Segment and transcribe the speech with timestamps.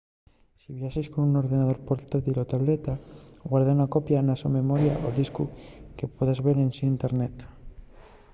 [0.61, 2.93] si viaxes con un ordenador portátil o tableta
[3.49, 5.43] guarda una copia na so memoria o discu
[5.97, 7.35] que puedas ver ensin internet